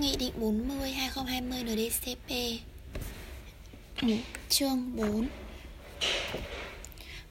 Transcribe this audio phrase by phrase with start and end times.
[0.00, 2.32] Nghị định 40 2020 NDCP
[4.48, 5.28] Chương 4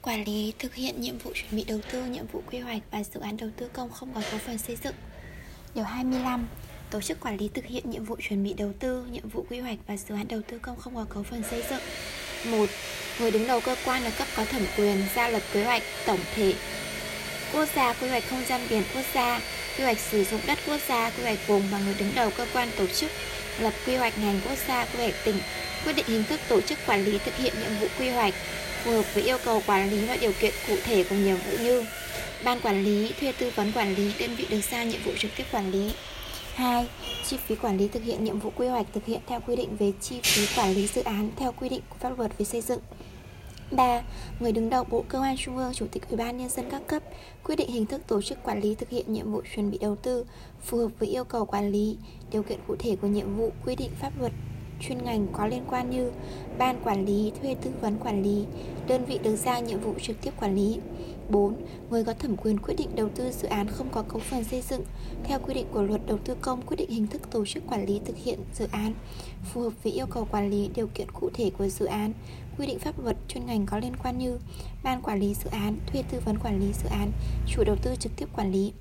[0.02, 3.02] Quản lý thực hiện nhiệm vụ chuẩn bị đầu tư, nhiệm vụ quy hoạch và
[3.04, 4.94] dự án đầu tư công không có cấu phần xây dựng.
[5.74, 6.46] Điều 25
[6.90, 9.60] Tổ chức quản lý thực hiện nhiệm vụ chuẩn bị đầu tư, nhiệm vụ quy
[9.60, 11.82] hoạch và dự án đầu tư công không có cấu phần xây dựng.
[12.58, 12.66] 1.
[13.20, 16.20] Người đứng đầu cơ quan là cấp có thẩm quyền ra lập kế hoạch tổng
[16.34, 16.54] thể.
[17.52, 19.40] Quốc gia, quy hoạch không gian biển quốc gia,
[19.80, 22.46] quy hoạch sử dụng đất quốc gia, quy hoạch vùng và người đứng đầu cơ
[22.52, 23.10] quan tổ chức
[23.60, 25.38] lập quy hoạch ngành quốc gia, quy hoạch tỉnh,
[25.84, 28.34] quyết định hình thức tổ chức quản lý thực hiện nhiệm vụ quy hoạch
[28.84, 31.58] phù hợp với yêu cầu quản lý và điều kiện cụ thể của nhiệm vụ
[31.64, 31.84] như
[32.44, 35.30] ban quản lý thuê tư vấn quản lý đơn vị được giao nhiệm vụ trực
[35.36, 35.90] tiếp quản lý
[36.54, 36.86] 2.
[37.26, 39.76] Chi phí quản lý thực hiện nhiệm vụ quy hoạch thực hiện theo quy định
[39.76, 42.60] về chi phí quản lý dự án theo quy định của pháp luật về xây
[42.60, 42.80] dựng
[43.72, 44.02] 3.
[44.40, 46.82] Người đứng đầu Bộ Cơ quan Trung ương, Chủ tịch Ủy ban Nhân dân các
[46.86, 47.02] cấp
[47.44, 49.96] quyết định hình thức tổ chức quản lý thực hiện nhiệm vụ chuẩn bị đầu
[49.96, 50.24] tư
[50.60, 51.96] phù hợp với yêu cầu quản lý,
[52.32, 54.32] điều kiện cụ thể của nhiệm vụ, quy định pháp luật
[54.80, 56.10] chuyên ngành có liên quan như
[56.58, 58.44] ban quản lý, thuê tư vấn quản lý,
[58.88, 60.80] đơn vị được giao nhiệm vụ trực tiếp quản lý.
[61.30, 61.54] 4.
[61.90, 64.60] Người có thẩm quyền quyết định đầu tư dự án không có cấu phần xây
[64.60, 64.84] dựng
[65.24, 67.86] theo quy định của luật đầu tư công quyết định hình thức tổ chức quản
[67.86, 68.94] lý thực hiện dự án
[69.52, 72.12] phù hợp với yêu cầu quản lý điều kiện cụ thể của dự án
[72.58, 74.38] quy định pháp luật chuyên ngành có liên quan như
[74.82, 77.10] ban quản lý dự án thuê tư vấn quản lý dự án
[77.46, 78.72] chủ đầu tư trực tiếp quản lý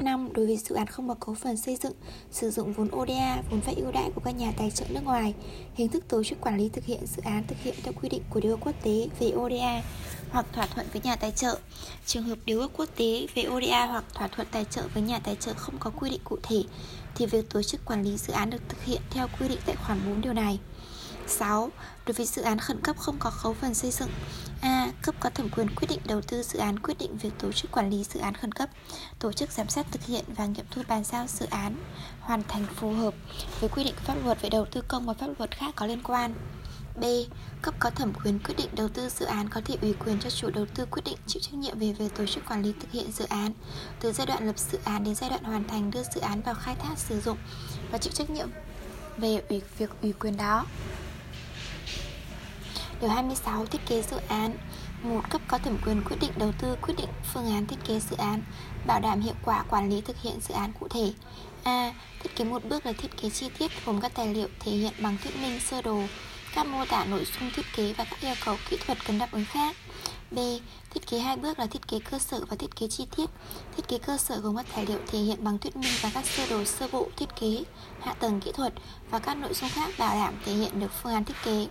[0.00, 0.32] 5.
[0.32, 1.92] Đối với dự án không có cấu phần xây dựng,
[2.30, 5.34] sử dụng vốn ODA, vốn vay ưu đãi của các nhà tài trợ nước ngoài,
[5.74, 8.22] hình thức tổ chức quản lý thực hiện dự án thực hiện theo quy định
[8.30, 9.82] của điều ước quốc tế về ODA
[10.30, 11.58] hoặc thỏa thuận với nhà tài trợ.
[12.06, 15.18] Trường hợp điều ước quốc tế về ODA hoặc thỏa thuận tài trợ với nhà
[15.18, 16.62] tài trợ không có quy định cụ thể
[17.14, 19.76] thì việc tổ chức quản lý dự án được thực hiện theo quy định tại
[19.76, 20.58] khoản 4 điều này.
[21.28, 21.70] 6.
[22.06, 24.10] Đối với dự án khẩn cấp không có khấu phần xây dựng
[24.60, 24.92] A.
[25.02, 27.72] Cấp có thẩm quyền quyết định đầu tư dự án quyết định việc tổ chức
[27.72, 28.68] quản lý dự án khẩn cấp
[29.18, 31.76] Tổ chức giám sát thực hiện và nghiệm thu bàn giao dự án
[32.20, 33.14] Hoàn thành phù hợp
[33.60, 36.02] với quy định pháp luật về đầu tư công và pháp luật khác có liên
[36.02, 36.34] quan
[37.00, 37.04] B.
[37.62, 40.30] Cấp có thẩm quyền quyết định đầu tư dự án có thể ủy quyền cho
[40.30, 42.92] chủ đầu tư quyết định chịu trách nhiệm về việc tổ chức quản lý thực
[42.92, 43.52] hiện dự án
[44.00, 46.54] từ giai đoạn lập dự án đến giai đoạn hoàn thành đưa dự án vào
[46.54, 47.38] khai thác sử dụng
[47.90, 48.48] và chịu trách nhiệm
[49.16, 50.64] về ủy, việc ủy quyền đó.
[53.00, 54.56] Điều 26 thiết kế dự án.
[55.02, 58.00] Một, cấp có thẩm quyền quyết định đầu tư, quyết định phương án thiết kế
[58.00, 58.42] dự án,
[58.86, 61.12] bảo đảm hiệu quả quản lý thực hiện dự án cụ thể.
[61.62, 61.92] A,
[62.22, 64.92] thiết kế một bước là thiết kế chi tiết, gồm các tài liệu thể hiện
[64.98, 66.02] bằng thuyết minh sơ đồ,
[66.54, 69.28] các mô tả nội dung thiết kế và các yêu cầu kỹ thuật cần đáp
[69.32, 69.76] ứng khác.
[70.30, 70.38] B.
[70.90, 73.30] Thiết kế hai bước là thiết kế cơ sở và thiết kế chi tiết.
[73.76, 76.26] Thiết kế cơ sở gồm các tài liệu thể hiện bằng thuyết minh và các
[76.26, 77.64] sơ đồ sơ bộ thiết kế,
[78.00, 78.72] hạ tầng kỹ thuật
[79.10, 81.66] và các nội dung khác bảo đảm thể hiện được phương án thiết kế.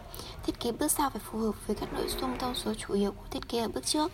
[0.45, 3.11] Thiết kế bước sau phải phù hợp với các nội dung thông số chủ yếu
[3.11, 4.11] của thiết kế ở bước trước.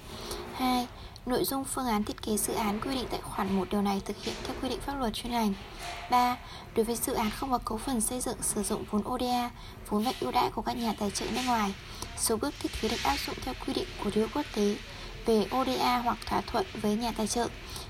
[0.54, 0.88] 2.
[1.26, 4.02] Nội dung phương án thiết kế dự án quy định tại khoản 1 điều này
[4.06, 5.54] thực hiện theo quy định pháp luật chuyên ngành.
[6.12, 6.38] 3.
[6.76, 9.50] Đối với dự án không có cấu phần xây dựng sử dụng vốn ODA,
[9.90, 11.74] vốn vay ưu đãi của các nhà tài trợ nước ngoài,
[12.18, 14.76] số bước thiết kế được áp dụng theo quy định của điều ước quốc tế
[15.26, 17.48] về ODA hoặc thỏa thuận với nhà tài trợ.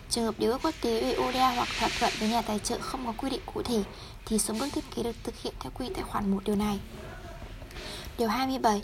[0.10, 2.78] Trường hợp điều ước quốc tế về ODA hoặc thỏa thuận với nhà tài trợ
[2.80, 3.84] không có quy định cụ thể,
[4.26, 6.56] thì số bước thiết kế được thực hiện theo quy định tại khoản 1 điều
[6.56, 6.80] này.
[8.18, 8.82] Điều 27.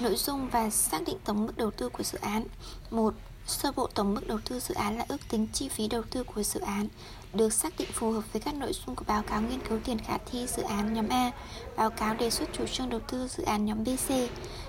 [0.00, 2.44] Nội dung và xác định tổng mức đầu tư của dự án
[2.90, 3.14] 1.
[3.46, 6.24] Sơ bộ tổng mức đầu tư dự án là ước tính chi phí đầu tư
[6.24, 6.88] của dự án
[7.32, 9.98] được xác định phù hợp với các nội dung của báo cáo nghiên cứu tiền
[9.98, 11.30] khả thi dự án nhóm A,
[11.76, 14.14] báo cáo đề xuất chủ trương đầu tư dự án nhóm BC.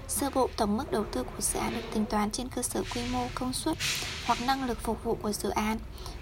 [0.08, 2.84] Sơ bộ tổng mức đầu tư của dự án được tính toán trên cơ sở
[2.96, 3.78] quy mô, công suất
[4.26, 5.78] hoặc năng lực phục vụ của dự án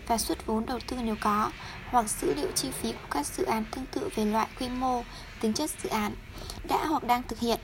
[0.07, 1.51] và suất vốn đầu tư nếu có,
[1.91, 5.03] hoặc dữ liệu chi phí của các dự án tương tự về loại quy mô,
[5.41, 6.15] tính chất dự án
[6.63, 7.59] đã hoặc đang thực hiện.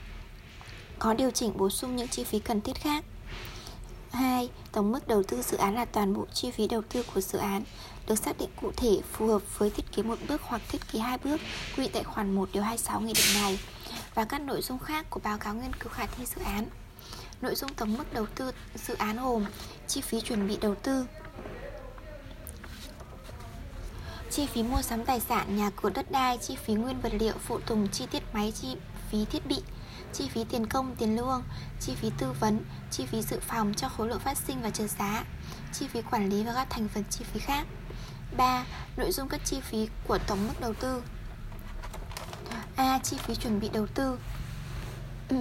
[0.98, 3.04] Có điều chỉnh bổ sung những chi phí cần thiết khác.
[4.12, 4.48] 2.
[4.72, 7.38] Tổng mức đầu tư dự án là toàn bộ chi phí đầu tư của dự
[7.38, 7.62] án
[8.06, 10.98] được xác định cụ thể phù hợp với thiết kế một bước hoặc thiết kế
[10.98, 11.40] hai bước
[11.76, 13.58] quy tại khoản 1 điều 26 nghị định này
[14.14, 16.66] và các nội dung khác của báo cáo nghiên cứu khả thi dự án.
[17.40, 19.44] Nội dung tổng mức đầu tư dự án gồm
[19.86, 21.06] chi phí chuẩn bị đầu tư,
[24.30, 27.34] chi phí mua sắm tài sản, nhà cửa đất đai, chi phí nguyên vật liệu,
[27.38, 28.76] phụ tùng, chi tiết máy, chi
[29.10, 29.62] phí thiết bị,
[30.12, 31.42] chi phí tiền công, tiền lương,
[31.80, 34.90] chi phí tư vấn, chi phí dự phòng cho khối lượng phát sinh và trượt
[34.90, 35.24] giá,
[35.72, 37.66] chi phí quản lý và các thành phần chi phí khác.
[38.36, 38.64] 3.
[38.96, 41.02] Nội dung các chi phí của tổng mức đầu tư
[42.76, 42.98] A.
[42.98, 44.18] Chi phí chuẩn bị đầu tư
[45.28, 45.36] ừ.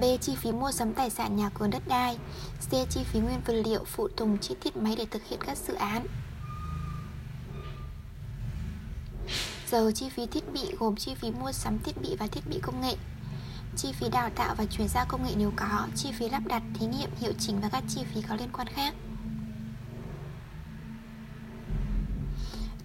[0.00, 0.04] B.
[0.20, 2.18] Chi phí mua sắm tài sản nhà cửa đất đai
[2.60, 2.70] C.
[2.70, 5.74] Chi phí nguyên vật liệu, phụ tùng, chi tiết máy để thực hiện các dự
[5.74, 6.06] án
[9.70, 12.58] Giờ chi phí thiết bị gồm chi phí mua sắm thiết bị và thiết bị
[12.62, 12.96] công nghệ
[13.76, 16.62] Chi phí đào tạo và chuyển giao công nghệ nếu có Chi phí lắp đặt,
[16.74, 18.94] thí nghiệm, hiệu chỉnh và các chi phí có liên quan khác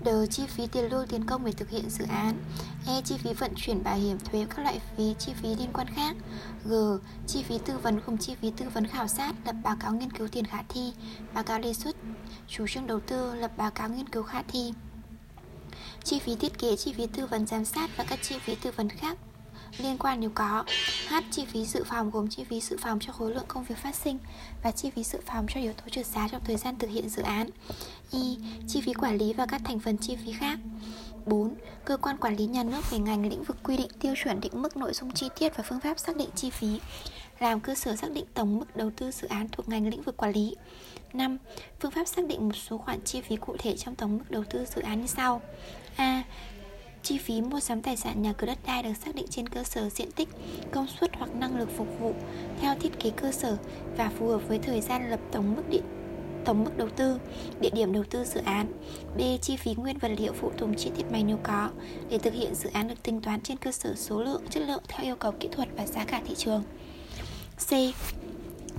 [0.07, 0.09] D.
[0.29, 2.37] Chi phí tiền lương tiền công để thực hiện dự án
[2.87, 3.01] E.
[3.01, 6.15] Chi phí vận chuyển bảo hiểm thuế các loại phí, chi phí liên quan khác,
[6.65, 6.73] G.
[7.27, 10.11] Chi phí tư vấn cùng chi phí tư vấn khảo sát, lập báo cáo nghiên
[10.11, 10.93] cứu tiền khả thi,
[11.33, 11.95] báo cáo đề xuất
[12.47, 14.73] chủ trương đầu tư, lập báo cáo nghiên cứu khả thi
[16.03, 18.71] chi phí thiết kế, chi phí tư vấn giám sát và các chi phí tư
[18.75, 19.17] vấn khác
[19.77, 20.65] liên quan nếu có
[21.09, 21.13] H.
[21.31, 23.95] Chi phí dự phòng gồm chi phí dự phòng cho khối lượng công việc phát
[23.95, 24.17] sinh
[24.63, 27.09] và chi phí dự phòng cho yếu tố trượt giá trong thời gian thực hiện
[27.09, 27.49] dự án
[28.11, 28.37] i,
[28.67, 30.59] Chi phí quản lý và các thành phần chi phí khác
[31.25, 31.55] 4.
[31.85, 34.61] Cơ quan quản lý nhà nước về ngành lĩnh vực quy định tiêu chuẩn định
[34.61, 36.79] mức nội dung chi tiết và phương pháp xác định chi phí
[37.39, 40.17] làm cơ sở xác định tổng mức đầu tư dự án thuộc ngành lĩnh vực
[40.17, 40.55] quản lý
[41.13, 41.37] 5.
[41.79, 44.43] Phương pháp xác định một số khoản chi phí cụ thể trong tổng mức đầu
[44.49, 45.41] tư dự án như sau
[45.95, 46.23] A.
[47.07, 49.63] Chi phí mua sắm tài sản nhà cửa đất đai được xác định trên cơ
[49.63, 50.29] sở diện tích,
[50.71, 52.13] công suất hoặc năng lực phục vụ
[52.61, 53.57] theo thiết kế cơ sở
[53.97, 55.83] và phù hợp với thời gian lập tổng mức định
[56.45, 57.19] tổng mức đầu tư,
[57.59, 58.73] địa điểm đầu tư dự án.
[59.17, 59.21] B.
[59.41, 61.69] Chi phí nguyên vật liệu phụ tùng chi tiết máy nếu có
[62.09, 64.83] để thực hiện dự án được tính toán trên cơ sở số lượng, chất lượng
[64.87, 66.63] theo yêu cầu kỹ thuật và giá cả thị trường.
[67.57, 67.71] C.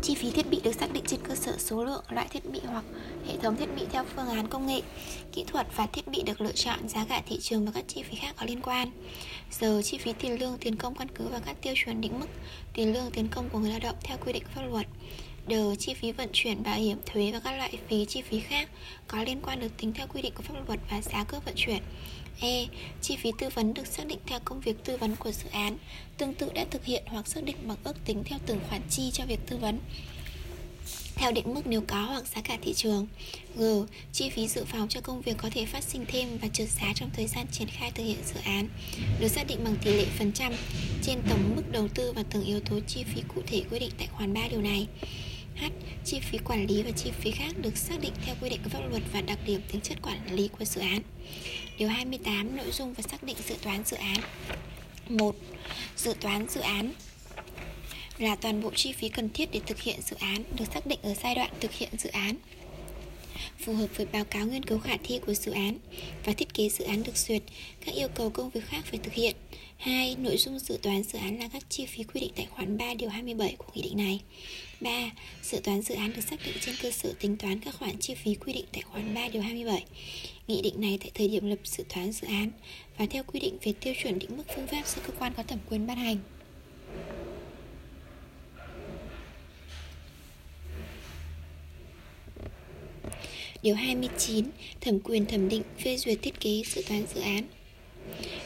[0.02, 2.60] Chi phí thiết bị được xác định trên cơ sở số lượng, loại thiết bị
[2.66, 2.84] hoặc
[3.26, 4.80] hệ thống thiết bị theo phương án công nghệ,
[5.32, 8.02] kỹ thuật và thiết bị được lựa chọn, giá cả thị trường và các chi
[8.02, 8.90] phí khác có liên quan.
[9.50, 12.26] Giờ chi phí tiền lương, tiền công căn cứ vào các tiêu chuẩn định mức
[12.74, 14.86] tiền lương, tiền công của người lao động theo quy định pháp luật
[15.48, 18.68] đờ Chi phí vận chuyển, bảo hiểm, thuế và các loại phí chi phí khác
[19.06, 21.54] có liên quan được tính theo quy định của pháp luật và giá cước vận
[21.56, 21.82] chuyển.
[22.40, 22.66] E.
[23.02, 25.76] Chi phí tư vấn được xác định theo công việc tư vấn của dự án,
[26.18, 29.10] tương tự đã thực hiện hoặc xác định bằng ước tính theo từng khoản chi
[29.12, 29.78] cho việc tư vấn
[31.18, 33.06] theo định mức nếu có hoặc giá cả thị trường.
[33.56, 33.62] G.
[34.12, 36.92] Chi phí dự phòng cho công việc có thể phát sinh thêm và trượt giá
[36.94, 38.68] trong thời gian triển khai thực hiện dự án
[39.20, 40.52] được xác định bằng tỷ lệ phần trăm
[41.02, 43.90] trên tổng mức đầu tư và từng yếu tố chi phí cụ thể quy định
[43.98, 44.86] tại khoản 3 điều này.
[45.60, 45.64] H.
[46.05, 48.70] Chi phí quản lý và chi phí khác được xác định theo quy định của
[48.70, 51.00] pháp luật và đặc điểm tính chất quản lý của dự án.
[51.78, 52.56] Điều 28.
[52.56, 54.20] Nội dung và xác định dự toán dự án
[55.08, 55.37] 1.
[55.96, 56.93] Dự toán dự án
[58.19, 60.99] là toàn bộ chi phí cần thiết để thực hiện dự án được xác định
[61.02, 62.37] ở giai đoạn thực hiện dự án
[63.58, 65.78] phù hợp với báo cáo nghiên cứu khả thi của dự án
[66.25, 67.43] và thiết kế dự án được duyệt,
[67.84, 69.37] các yêu cầu công việc khác phải thực hiện.
[69.78, 70.16] 2.
[70.19, 72.94] Nội dung dự toán dự án là các chi phí quy định tại khoản 3
[72.94, 74.20] điều 27 của nghị định này.
[74.80, 75.10] 3.
[75.42, 78.14] Dự toán dự án được xác định trên cơ sở tính toán các khoản chi
[78.14, 79.84] phí quy định tại khoản 3 điều 27.
[80.48, 82.50] Nghị định này tại thời điểm lập dự toán dự án
[82.98, 85.42] và theo quy định về tiêu chuẩn định mức phương pháp do cơ quan có
[85.42, 86.19] thẩm quyền ban hành.
[93.62, 94.44] Điều 29.
[94.80, 97.42] Thẩm quyền thẩm định phê duyệt thiết kế dự toán dự án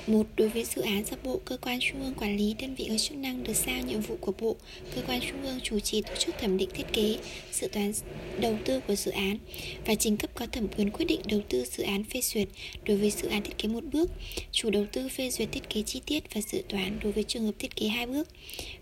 [0.07, 2.87] một Đối với dự án do Bộ, cơ quan trung ương quản lý, đơn vị
[2.89, 4.57] có chức năng được giao nhiệm vụ của Bộ,
[4.95, 7.19] cơ quan trung ương chủ trì tổ chức thẩm định thiết kế,
[7.53, 7.93] dự toán
[8.41, 9.39] đầu tư của dự án
[9.87, 12.49] và trình cấp có thẩm quyền quyết định đầu tư dự án phê duyệt
[12.87, 14.11] đối với dự án thiết kế một bước,
[14.53, 17.47] chủ đầu tư phê duyệt thiết kế chi tiết và dự toán đối với trường
[17.47, 18.29] hợp thiết kế hai bước.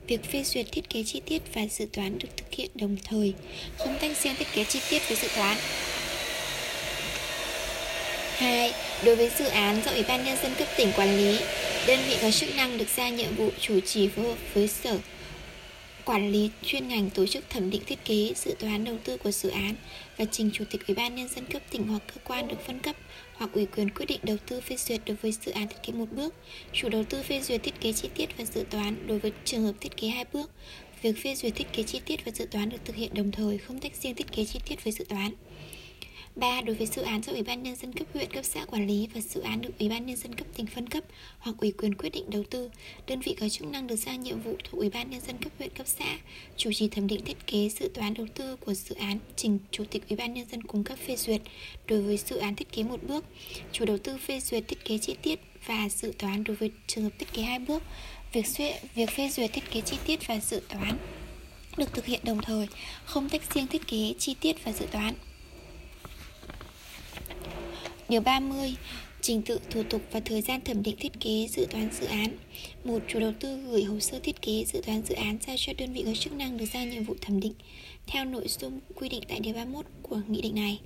[0.06, 3.32] Việc phê duyệt thiết kế chi tiết và dự toán được thực hiện đồng thời,
[3.78, 5.56] không tách riêng thiết kế chi tiết với dự toán.
[8.36, 8.72] 2.
[9.04, 11.38] Đối với dự án do Ủy ban Nhân dân cấp tỉnh quản lý,
[11.86, 14.98] đơn vị có chức năng được giao nhiệm vụ chủ trì phối hợp với sở
[16.04, 19.30] quản lý chuyên ngành tổ chức thẩm định thiết kế dự toán đầu tư của
[19.30, 19.74] dự án
[20.16, 22.78] và trình chủ tịch ủy ban nhân dân cấp tỉnh hoặc cơ quan được phân
[22.78, 22.96] cấp
[23.34, 25.92] hoặc ủy quyền quyết định đầu tư phê duyệt đối với dự án thiết kế
[25.92, 26.34] một bước.
[26.72, 29.62] Chủ đầu tư phê duyệt thiết kế chi tiết và dự toán đối với trường
[29.62, 30.50] hợp thiết kế hai bước.
[31.02, 33.58] Việc phê duyệt thiết kế chi tiết và dự toán được thực hiện đồng thời
[33.58, 35.30] không tách riêng thiết kế chi tiết với dự toán.
[36.40, 36.60] 3.
[36.60, 39.08] Đối với dự án do Ủy ban Nhân dân cấp huyện, cấp xã quản lý
[39.14, 41.04] và dự án được Ủy ban Nhân dân cấp tỉnh phân cấp
[41.38, 42.70] hoặc ủy quyền quyết định đầu tư,
[43.06, 45.52] đơn vị có chức năng được giao nhiệm vụ thuộc Ủy ban Nhân dân cấp
[45.58, 46.18] huyện, cấp xã,
[46.56, 49.84] chủ trì thẩm định thiết kế dự toán đầu tư của dự án trình Chủ
[49.90, 51.40] tịch Ủy ban Nhân dân cung cấp phê duyệt
[51.86, 53.24] đối với dự án thiết kế một bước,
[53.72, 57.04] chủ đầu tư phê duyệt thiết kế chi tiết và dự toán đối với trường
[57.04, 57.82] hợp thiết kế hai bước.
[58.32, 60.96] Việc, duyệt, việc phê duyệt thiết kế chi tiết và dự toán
[61.76, 62.68] được thực hiện đồng thời,
[63.04, 65.14] không tách riêng thiết kế chi tiết và dự toán.
[68.10, 68.74] Điều 30
[69.20, 72.28] Trình tự thủ tục và thời gian thẩm định thiết kế dự toán dự án
[72.84, 75.72] một, Chủ đầu tư gửi hồ sơ thiết kế dự toán dự án ra cho
[75.78, 77.52] đơn vị có chức năng được giao nhiệm vụ thẩm định,
[78.06, 80.80] theo nội dung quy định tại điều 31 của nghị định này.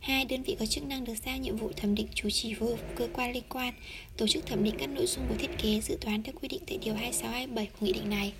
[0.00, 2.76] hai, Đơn vị có chức năng được giao nhiệm vụ thẩm định chủ trì phối
[2.96, 3.74] cơ quan liên quan
[4.16, 6.62] tổ chức thẩm định các nội dung của thiết kế dự toán theo quy định
[6.66, 8.32] tại điều 2627 của nghị định này.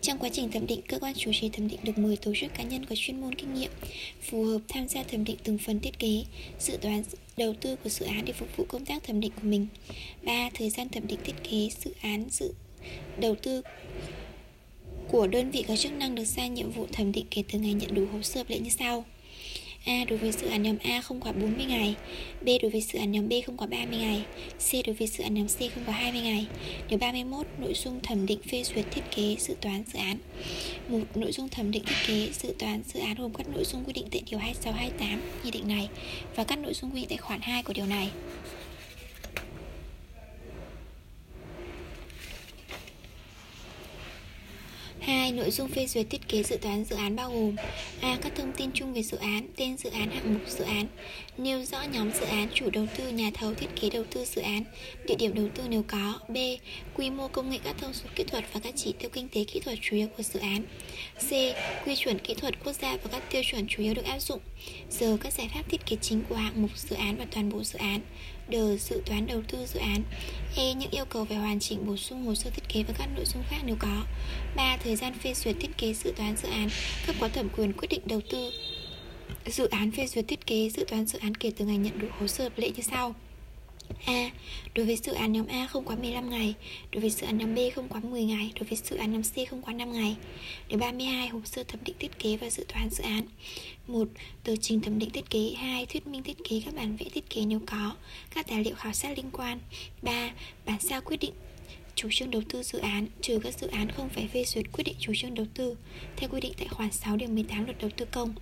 [0.00, 2.54] Trong quá trình thẩm định, cơ quan chủ trì thẩm định được mời tổ chức
[2.54, 3.70] cá nhân có chuyên môn kinh nghiệm
[4.22, 6.24] phù hợp tham gia thẩm định từng phần thiết kế,
[6.60, 7.02] dự toán
[7.36, 9.66] đầu tư của dự án để phục vụ công tác thẩm định của mình.
[10.22, 10.50] 3.
[10.54, 12.52] Thời gian thẩm định thiết kế dự án dự
[13.18, 13.62] đầu tư
[15.08, 17.72] của đơn vị có chức năng được giao nhiệm vụ thẩm định kể từ ngày
[17.72, 19.04] nhận đủ hồ sơ lệ như sau.
[19.86, 20.04] A.
[20.08, 21.94] Đối với dự án nhóm A không quá 40 ngày,
[22.42, 22.48] B.
[22.62, 24.24] Đối với dự án nhóm B không quá 30 ngày,
[24.58, 24.86] C.
[24.86, 26.46] Đối với dự án nhóm C không quá 20 ngày
[26.88, 27.46] Điều 31.
[27.58, 30.18] Nội dung thẩm định phê duyệt thiết kế dự toán dự án
[30.88, 33.84] một, Nội dung thẩm định thiết kế dự toán dự án gồm các nội dung
[33.84, 35.88] quy định tại Điều 2628 Nghị định này
[36.36, 38.10] và các nội dung quy định tại khoản 2 của điều này
[45.06, 45.32] 2.
[45.32, 47.56] Nội dung phê duyệt thiết kế dự toán dự án bao gồm
[48.00, 48.18] A.
[48.22, 50.86] Các thông tin chung về dự án, tên dự án, hạng mục dự án
[51.38, 54.42] Nêu rõ nhóm dự án, chủ đầu tư, nhà thầu thiết kế đầu tư dự
[54.42, 54.64] án
[55.06, 56.36] Địa điểm đầu tư nếu có B.
[56.94, 59.44] Quy mô công nghệ các thông số kỹ thuật và các chỉ tiêu kinh tế
[59.44, 60.62] kỹ thuật chủ yếu của dự án
[61.28, 61.30] C.
[61.86, 64.40] Quy chuẩn kỹ thuật quốc gia và các tiêu chuẩn chủ yếu được áp dụng
[64.90, 65.04] D.
[65.20, 67.78] Các giải pháp thiết kế chính của hạng mục dự án và toàn bộ dự
[67.78, 68.00] án
[68.52, 68.54] D.
[68.80, 70.02] Dự toán đầu tư dự án
[70.56, 70.74] E.
[70.74, 73.24] Những yêu cầu về hoàn chỉnh bổ sung hồ sơ thiết kế và các nội
[73.24, 74.02] dung khác nếu có
[74.56, 74.76] 3.
[74.84, 76.68] Thời gian phê duyệt thiết kế dự toán dự án
[77.06, 78.50] Cấp có thẩm quyền quyết định đầu tư
[79.46, 82.06] Dự án phê duyệt thiết kế dự toán dự án kể từ ngày nhận đủ
[82.18, 83.14] hồ sơ lệ như sau
[84.06, 84.30] A.
[84.74, 86.54] Đối với dự án nhóm A không quá 15 ngày,
[86.92, 89.22] Đối với dự án nhóm B không quá 10 ngày, Đối với dự án nhóm
[89.22, 90.16] C không quá 5 ngày
[90.68, 91.28] Điều 32.
[91.28, 93.22] Hồ sơ thẩm định thiết kế và dự toán dự án
[93.86, 94.08] 1.
[94.44, 95.86] Tờ trình thẩm định thiết kế 2.
[95.86, 97.96] Thuyết minh thiết kế các bản vẽ thiết kế nếu có,
[98.34, 99.58] Các tài liệu khảo sát liên quan
[100.02, 100.30] 3.
[100.66, 101.32] Bản sao quyết định
[101.96, 104.84] chủ trương đầu tư dự án, trừ các dự án không phải phê duyệt quyết
[104.84, 105.76] định chủ trương đầu tư
[106.16, 108.34] theo quy định tại khoản 6 điều 18 luật đầu tư công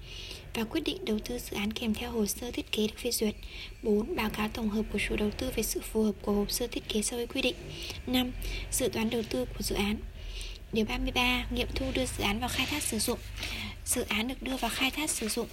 [0.54, 3.10] và quyết định đầu tư dự án kèm theo hồ sơ thiết kế được phê
[3.10, 3.34] duyệt
[3.82, 4.16] 4.
[4.16, 6.66] Báo cáo tổng hợp của chủ đầu tư về sự phù hợp của hồ sơ
[6.66, 7.54] thiết kế so với quy định
[8.06, 8.32] 5.
[8.72, 9.96] Dự toán đầu tư của dự án
[10.72, 11.46] Điều 33.
[11.50, 13.18] Nghiệm thu đưa dự án vào khai thác sử dụng
[13.84, 15.46] Dự án được đưa vào khai thác sử dụng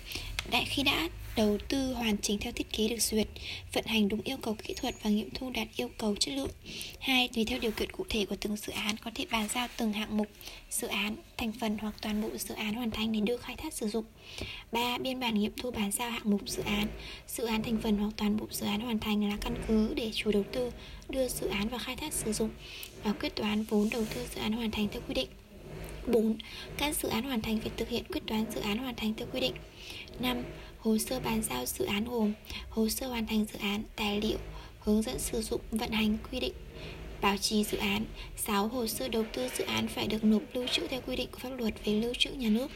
[0.50, 3.28] Đại khi đã đầu tư hoàn chỉnh theo thiết kế được duyệt,
[3.74, 6.50] vận hành đúng yêu cầu kỹ thuật và nghiệm thu đạt yêu cầu chất lượng.
[7.00, 7.28] 2.
[7.28, 9.94] Tùy theo điều kiện cụ thể của từng dự án có thể bàn giao từng
[9.94, 10.28] hạng mục
[10.70, 13.74] dự án, thành phần hoặc toàn bộ dự án hoàn thành để đưa khai thác
[13.74, 14.06] sử dụng.
[14.72, 14.98] 3.
[14.98, 16.88] Biên bản nghiệm thu bàn giao hạng mục dự án,
[17.28, 20.12] dự án thành phần hoặc toàn bộ dự án hoàn thành là căn cứ để
[20.14, 20.72] chủ đầu tư
[21.10, 22.50] đưa dự án vào khai thác sử dụng
[23.04, 25.28] và quyết toán vốn đầu tư dự án hoàn thành theo quy định.
[26.08, 26.38] 4.
[26.78, 29.28] Các dự án hoàn thành phải thực hiện quyết toán dự án hoàn thành theo
[29.34, 29.54] quy định
[30.20, 30.44] 5.
[30.80, 32.34] Hồ sơ bàn giao dự án gồm
[32.70, 34.38] Hồ sơ hoàn thành dự án, tài liệu,
[34.80, 36.54] hướng dẫn sử dụng, vận hành, quy định
[37.22, 38.06] Bảo trì dự án
[38.38, 38.68] 6.
[38.68, 41.40] Hồ sơ đầu tư dự án phải được nộp lưu trữ theo quy định của
[41.40, 42.68] pháp luật về lưu trữ nhà nước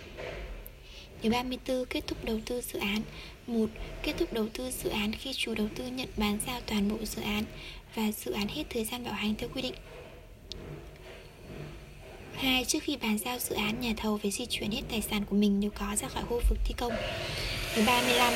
[1.22, 1.86] Điều 34.
[1.86, 3.02] Kết thúc đầu tư dự án
[3.48, 3.66] 1.
[4.04, 6.98] Kết thúc đầu tư dự án khi chủ đầu tư nhận bàn giao toàn bộ
[7.06, 7.44] dự án
[7.96, 9.74] và dự án hết thời gian bảo hành theo quy định
[12.38, 12.66] 2.
[12.66, 15.36] Trước khi bàn giao dự án, nhà thầu phải di chuyển hết tài sản của
[15.36, 16.94] mình nếu có ra khỏi khu vực thi công.
[17.76, 18.34] Thứ 35.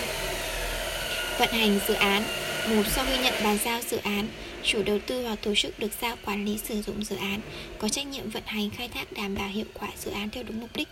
[1.40, 2.24] Vận hành dự án
[2.70, 4.28] một Sau khi nhận bàn giao dự án,
[4.64, 7.42] chủ đầu tư hoặc tổ chức được giao quản lý sử dụng dự án
[7.80, 10.60] có trách nhiệm vận hành khai thác đảm bảo hiệu quả dự án theo đúng
[10.62, 10.88] mục đích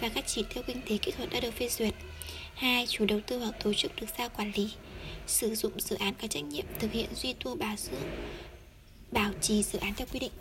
[0.00, 1.94] và các chỉ tiêu kinh tế kỹ thuật đã được phê duyệt.
[2.54, 2.86] 2.
[2.86, 4.70] Chủ đầu tư hoặc tổ chức được giao quản lý
[5.26, 8.10] sử dụng dự án có trách nhiệm thực hiện duy tu bảo dưỡng
[9.12, 10.32] bảo trì dự án theo quy định.